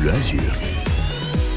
[0.00, 0.67] Bleu Azur.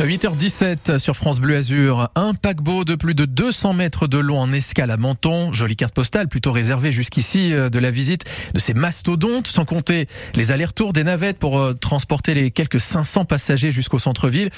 [0.00, 2.10] 8h17 sur France Bleu Azur.
[2.16, 5.52] Un paquebot de plus de 200 mètres de long en escale à Menton.
[5.52, 10.08] Jolie carte postale plutôt réservée jusqu'ici euh, de la visite de ces mastodontes, sans compter
[10.34, 14.50] les allers-retours des navettes pour euh, transporter les quelques 500 passagers jusqu'au centre-ville.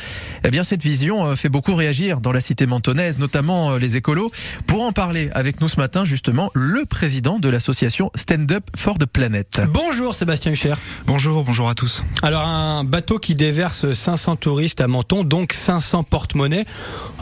[0.43, 4.33] Eh bien, cette vision euh, fait beaucoup réagir dans la cité mentonnaise, notamment les écolos.
[4.67, 8.97] Pour en parler avec nous ce matin, justement, le président de l'association Stand Up for
[8.97, 9.61] the Planet.
[9.69, 10.75] Bonjour Sébastien Hucher.
[11.07, 12.03] Bonjour, bonjour à tous.
[12.23, 16.65] Alors, un bateau qui déverse 500 touristes à Menton donc 500 porte-monnaie.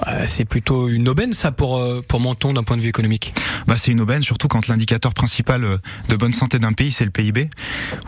[0.08, 3.32] Euh, c'est plutôt une aubaine ça pour euh, pour Menton d'un point de vue économique.
[3.66, 5.76] Bah c'est une aubaine surtout quand l'indicateur principal euh,
[6.08, 7.48] de bonne santé d'un pays c'est le PIB.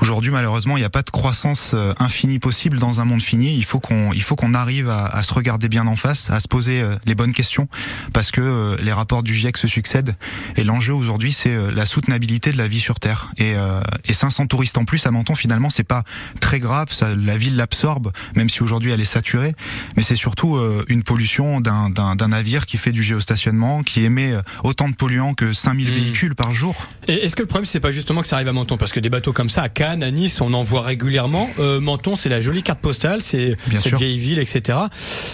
[0.00, 3.54] Aujourd'hui malheureusement il n'y a pas de croissance infinie possible dans un monde fini.
[3.56, 6.40] Il faut qu'on il faut qu'on arrive à, à, se regarder bien en face, à
[6.40, 7.68] se poser les bonnes questions
[8.12, 10.16] parce que les rapports du GIEC se succèdent
[10.56, 13.54] et l'enjeu aujourd'hui c'est la soutenabilité de la vie sur terre et,
[14.06, 16.04] et 500 touristes en plus à Menton finalement c'est pas
[16.40, 19.54] très grave, ça, la ville l'absorbe même si aujourd'hui elle est saturée
[19.96, 24.42] mais c'est surtout euh, une pollution d'un navire qui fait du géostationnement, qui émet euh,
[24.64, 25.94] autant de polluants que 5000 hmm.
[25.94, 26.74] véhicules par jour.
[27.08, 28.76] Est-ce que le problème c'est pas justement que ça arrive à Menton?
[28.76, 31.48] Parce que des bateaux comme ça à Cannes, à Nice, on en voit régulièrement.
[31.58, 34.78] Euh, Menton, c'est la jolie carte postale, c'est cette vieille ville, etc.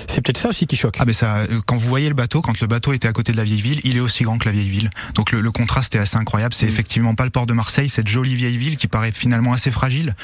[0.08, 0.96] C'est peut-être ça aussi qui choque.
[0.98, 3.36] Ah mais ça, quand vous voyez le bateau, quand le bateau était à côté de
[3.36, 4.90] la vieille ville, il est aussi grand que la vieille ville.
[5.14, 6.54] Donc le, contraste est assez incroyable.
[6.54, 6.70] C'est hmm.
[6.70, 10.14] effectivement pas le port de Marseille, cette jolie vieille ville qui paraît finalement assez fragile.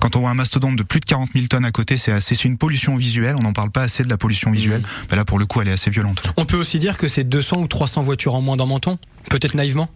[0.00, 2.34] Quand on voit un mastodonte de plus de 40 000 tonnes à côté, c'est assez,
[2.34, 3.36] c'est une pollution visuelle.
[3.38, 4.80] On n'en parle pas assez de la pollution visuelle.
[4.80, 5.06] Mmh.
[5.10, 6.22] Mais là, pour le coup, elle est assez violente.
[6.38, 8.96] On peut aussi dire que c'est 200 ou 300 voitures en moins dans Menton?
[9.30, 9.88] Peut-être naïvement?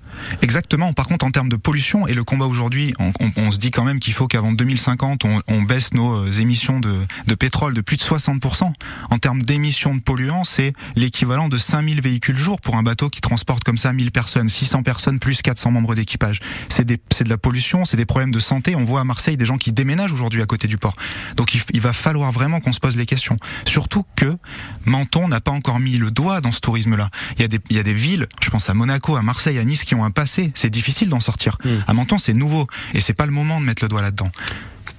[0.42, 0.92] Exactement.
[0.92, 4.00] Par contre, en termes de pollution et le combat aujourd'hui, on, se dit quand même
[4.00, 6.92] qu'il faut qu'avant 2050, on, baisse nos euh, émissions de,
[7.26, 8.72] de, pétrole de plus de 60%.
[9.10, 13.20] En termes d'émissions de polluants, c'est l'équivalent de 5000 véhicules jour pour un bateau qui
[13.20, 16.40] transporte comme ça 1000 personnes, 600 personnes plus 400 membres d'équipage.
[16.68, 18.74] C'est de la pollution, c'est des problèmes de santé.
[18.74, 20.96] On voit à Marseille des gens qui déménagent aujourd'hui à côté du port.
[21.36, 23.36] Donc il, il va falloir vraiment qu'on se pose les questions.
[23.68, 24.36] Surtout que
[24.86, 27.10] Menton n'a pas encore mis le doigt dans ce tourisme-là.
[27.36, 29.58] Il y a des, il y a des villes, je pense à Monaco, à Marseille,
[29.58, 30.52] à Nice qui ont un passé.
[30.54, 31.58] C'est difficile d'en sortir.
[31.64, 31.78] Hmm.
[31.86, 34.30] À Menton, c'est nouveau et c'est pas le moment de mettre le doigt là-dedans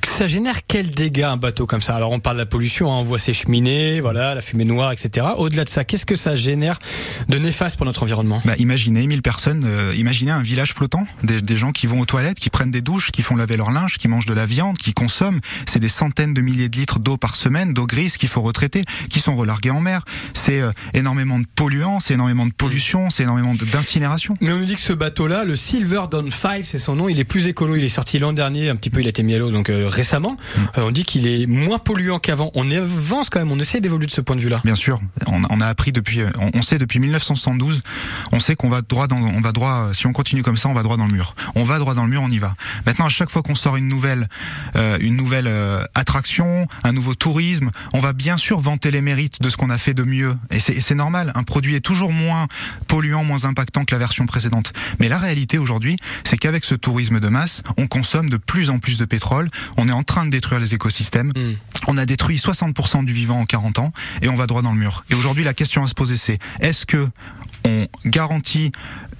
[0.06, 1.96] ça génère quel dégâts un bateau comme ça?
[1.96, 4.92] Alors on parle de la pollution, hein, on voit ces cheminées, voilà, la fumée noire,
[4.92, 5.28] etc.
[5.38, 6.80] Au-delà de ça, qu'est-ce que ça génère
[7.28, 8.42] de néfaste pour notre environnement?
[8.46, 12.06] Bah, Imaginez 1000 personnes, euh, imaginez un village flottant, des, des, gens qui vont aux
[12.06, 14.78] toilettes, qui prennent des douches, qui font laver leur linge, qui mangent de la viande,
[14.78, 15.40] qui consomment.
[15.66, 18.84] C'est des centaines de milliers de litres d'eau par semaine, d'eau grise qu'il faut retraiter,
[19.10, 20.04] qui sont relargués en mer.
[20.34, 24.36] C'est euh, énormément de polluants, c'est énormément de pollution, c'est énormément d'incinération.
[24.42, 27.20] Mais on nous dit que ce bateau-là, le Silver Dawn 5, c'est son nom, il
[27.20, 29.36] est plus écolo, il est sorti l'an dernier, un petit peu, il a été mis
[29.36, 30.38] à l'eau, donc euh, récemment.
[30.58, 32.52] Mm on dit qu'il est moins polluant qu'avant.
[32.56, 34.62] On avance quand même, on essaie d'évoluer de ce point de vue-là.
[34.64, 37.82] Bien sûr, on, a appris depuis, euh, on, sait depuis 1972,
[38.32, 40.74] on sait qu'on va droit dans, on va droit, si on continue comme ça, on
[40.74, 41.36] va droit dans le mur.
[41.56, 42.56] On va droit dans le mur, on y va.
[42.86, 44.28] Maintenant, à chaque fois qu'on sort une nouvelle,
[44.76, 49.42] euh, une nouvelle euh, attraction, un nouveau tourisme, on va bien sûr vanter les mérites
[49.42, 50.36] de ce qu'on a fait de mieux.
[50.50, 51.32] Et c'est normal.
[51.36, 52.48] Un produit est toujours moins
[52.88, 54.74] polluant, moins impactant que la version précédente.
[55.00, 58.80] Mais la réalité aujourd'hui, c'est qu'avec ce tourisme de masse, on consomme de plus en
[58.80, 59.50] plus de pétrole.
[59.80, 61.32] On est en train de détruire les écosystèmes.
[61.36, 61.54] Hmm.
[61.88, 63.92] On a détruit 60% du vivant en 40 ans
[64.22, 65.06] et on va droit dans le mur.
[65.10, 67.08] Et aujourd'hui, la question à se poser, c'est est-ce que
[67.66, 68.72] on garantit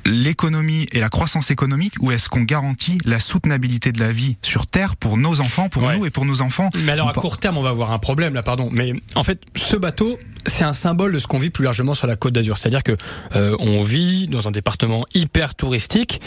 [0.06, 4.66] l'économie et la croissance économique ou est-ce qu'on garantit la soutenabilité de la vie sur
[4.68, 7.58] Terre pour nos enfants, pour nous et pour nos enfants Mais alors à court terme,
[7.58, 8.70] on va avoir un problème là, pardon.
[8.72, 12.08] Mais en fait, ce bateau, c'est un symbole de ce qu'on vit plus largement sur
[12.08, 12.58] la Côte d'Azur.
[12.58, 12.96] C'est-à-dire que
[13.36, 16.22] euh, on vit dans un département hyper touristique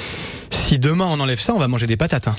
[0.50, 2.28] si demain on enlève ça, on va manger des patates.
[2.28, 2.34] Hein.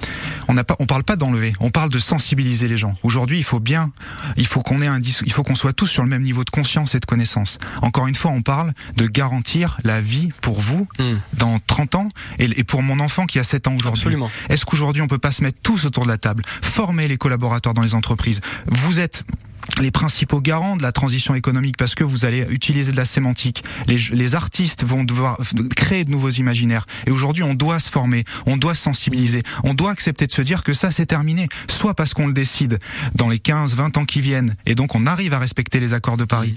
[0.47, 2.93] On n'a pas, on parle pas d'enlever, on parle de sensibiliser les gens.
[3.03, 3.91] Aujourd'hui, il faut bien,
[4.37, 6.49] il faut qu'on ait un, il faut qu'on soit tous sur le même niveau de
[6.49, 7.57] conscience et de connaissance.
[7.81, 11.15] Encore une fois, on parle de garantir la vie pour vous hmm.
[11.33, 14.15] dans 30 ans et, pour mon enfant qui a 7 ans aujourd'hui.
[14.49, 17.73] Est-ce qu'aujourd'hui on peut pas se mettre tous autour de la table, former les collaborateurs
[17.73, 18.41] dans les entreprises?
[18.67, 19.25] Vous êtes
[19.81, 23.63] les principaux garants de la transition économique parce que vous allez utiliser de la sémantique.
[23.87, 25.39] Les, les artistes vont devoir
[25.75, 26.85] créer de nouveaux imaginaires.
[27.07, 30.41] Et aujourd'hui, on doit se former, on doit se sensibiliser, on doit accepter de se
[30.41, 31.47] dire que ça, c'est terminé.
[31.69, 32.79] Soit parce qu'on le décide
[33.15, 36.17] dans les 15, 20 ans qui viennent, et donc on arrive à respecter les accords
[36.17, 36.55] de Paris.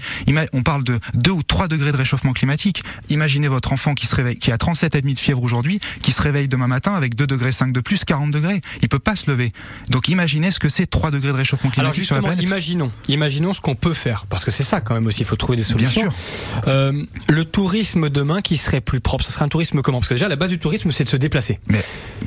[0.53, 2.83] On parle de 2 ou 3 degrés de réchauffement climatique.
[3.09, 6.47] Imaginez votre enfant qui se réveille, qui a 37,5 de fièvre aujourd'hui, qui se réveille
[6.47, 8.61] demain matin avec 2 degrés 5 de plus, 40 degrés.
[8.81, 9.51] Il peut pas se lever.
[9.89, 12.43] Donc imaginez ce que c'est 3 degrés de réchauffement climatique sur la planète.
[12.43, 15.35] Imaginons imaginons ce qu'on peut faire, parce que c'est ça quand même aussi, il faut
[15.35, 16.01] trouver des solutions.
[16.03, 16.67] Bien sûr.
[16.67, 19.99] Euh, le tourisme demain qui serait plus propre, ce serait un tourisme comment?
[19.99, 21.59] Parce que déjà la base du tourisme c'est de se déplacer.
[21.67, 21.83] Mais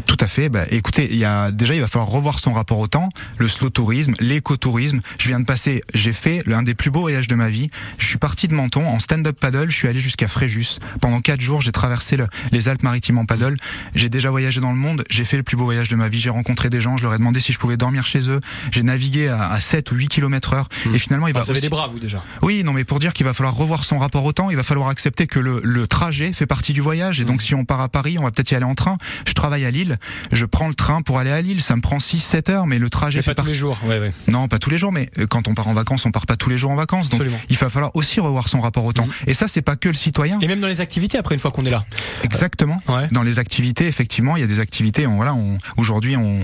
[0.07, 0.49] tout à fait.
[0.49, 3.49] Bah, écoutez, il y a déjà il va falloir revoir son rapport au temps, le
[3.49, 5.01] slow tourisme, l'écotourisme.
[5.19, 7.71] Je viens de passer, j'ai fait l'un des plus beaux voyages de ma vie.
[7.99, 10.79] Je suis parti de Menton en stand-up paddle, je suis allé jusqu'à Fréjus.
[11.01, 12.17] Pendant quatre jours, j'ai traversé
[12.53, 13.57] les Alpes-Maritimes en paddle.
[13.95, 16.21] J'ai déjà voyagé dans le monde, j'ai fait le plus beau voyage de ma vie.
[16.21, 18.41] J'ai rencontré des gens, je leur ai demandé si je pouvais dormir chez eux.
[18.73, 20.69] J'ai navigué à, à 7 ou 8 km heure.
[20.93, 21.43] Et finalement, il va.
[21.43, 22.23] vous avez des bras, vous déjà.
[22.43, 24.63] Oui, non, mais pour dire qu'il va falloir revoir son rapport au temps, il va
[24.63, 27.21] falloir accepter que le, le trajet fait partie du voyage.
[27.21, 27.27] Et Mm.
[27.27, 28.97] donc, si on part à Paris, on va peut-être y aller en train.
[29.27, 29.99] Je travaille à Lille,
[30.33, 31.61] je prends le train pour aller à Lille.
[31.63, 33.53] Ça me prend 6-7 heures, mais le trajet Mais fait pas tous partie.
[33.53, 33.79] les jours.
[33.85, 34.13] Ouais, ouais.
[34.29, 36.37] Non, pas tous les jours, mais euh, quand on part en vacances, on part pas
[36.37, 37.05] tous les jours en vacances.
[37.09, 37.39] Donc, Absolument.
[37.49, 39.07] il va falloir aussi revoir son rapport au temps.
[39.07, 39.13] Mhm.
[39.27, 40.39] Et ça, c'est pas que le citoyen.
[40.41, 41.85] Et même dans les activités après une fois qu'on est là.
[42.25, 42.81] Exactement.
[42.89, 43.09] Ouais.
[43.13, 45.07] Dans les activités, effectivement, il y a des activités.
[45.07, 46.41] On, voilà, on, aujourd'hui, on,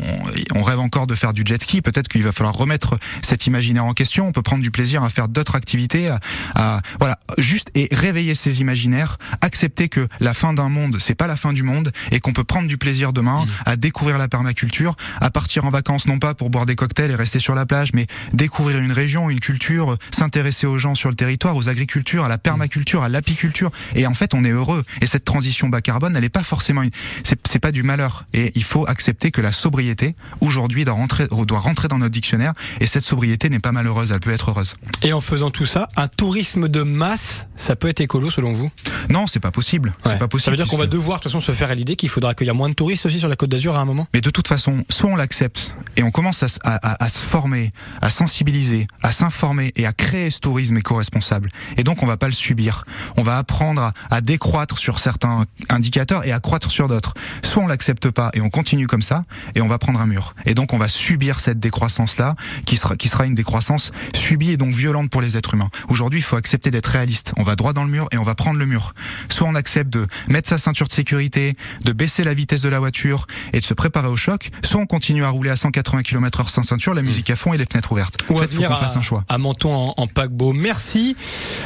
[0.55, 1.83] on rêve encore de faire du jet ski.
[1.83, 4.16] Peut-être qu'il va falloir remettre cet imaginaire en question.
[4.25, 6.21] On peut prendre du plaisir à faire d'autres activités, à,
[6.55, 11.27] à- voilà, juste et réveiller ces imaginaires, accepter que la fin d'un monde, c'est pas
[11.27, 13.49] la fin du monde, et qu'on peut prendre du plaisir demain Mmh.
[13.67, 17.15] à découvrir la permaculture, à partir en vacances non pas pour boire des cocktails et
[17.15, 21.15] rester sur la plage, mais découvrir une région, une culture, s'intéresser aux gens sur le
[21.17, 23.71] territoire, aux agricultures, à la permaculture, à l'apiculture.
[23.95, 24.85] Et en fait, on est heureux.
[25.01, 26.91] Et cette transition bas carbone, elle n'est pas forcément une,
[27.25, 28.25] c'est, c'est pas du malheur.
[28.33, 32.53] Et il faut accepter que la sobriété, aujourd'hui, doit rentrer, doit rentrer dans notre dictionnaire.
[32.81, 34.75] Et cette sobriété n'est pas malheureuse, elle peut être heureuse.
[35.03, 38.71] Et en faisant tout ça, un tourisme de masse, ça peut être écolo selon vous?
[39.11, 39.95] Non, c'est pas possible.
[40.05, 40.13] Ouais.
[40.13, 40.45] C'est pas possible.
[40.45, 42.35] Ça veut dire qu'on va devoir de toute façon se faire à l'idée qu'il faudra
[42.35, 44.07] qu'il y ait moins de touristes aussi sur la Côte d'Azur à un moment?
[44.15, 48.87] Mais de toute façon, soit on l'accepte et on commence à, se former, à sensibiliser,
[49.03, 51.51] à s'informer et à créer ce tourisme éco-responsable.
[51.77, 52.85] Et donc on va pas le subir.
[53.17, 57.15] On va apprendre à, à décroître sur certains indicateurs et à croître sur d'autres.
[57.43, 59.25] Soit on l'accepte pas et on continue comme ça
[59.55, 60.35] et on va prendre un mur.
[60.45, 64.57] Et donc on va subir cette décroissance-là qui sera, qui sera une décroissance subie et
[64.57, 65.71] donc violente pour les êtres humains.
[65.89, 67.33] Aujourd'hui, il faut accepter d'être réaliste.
[67.37, 68.95] On va droit dans le mur et on va prendre le mur.
[69.31, 71.55] Soit on accepte de mettre sa ceinture de sécurité,
[71.85, 74.87] de baisser la vitesse de la voiture et de se préparer au choc, soit on
[74.87, 77.67] continue à rouler à 180 km heure sans ceinture, la musique à fond et les
[77.67, 78.17] fenêtres ouvertes.
[78.29, 79.25] Ou en fait, il faut qu'on fasse un choix.
[79.29, 80.53] à Menton en, en paquebot.
[80.53, 81.17] Merci.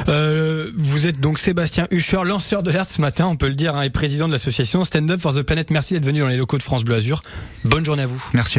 [0.09, 3.77] Euh, vous êtes donc Sébastien Hucher, lanceur de l'Hertz ce matin, on peut le dire,
[3.77, 5.71] hein, et président de l'association Stand Up for the Planet.
[5.71, 7.23] Merci d'être venu dans les locaux de France Bleu Azur.
[7.65, 8.23] Bonne journée à vous.
[8.33, 8.59] Merci.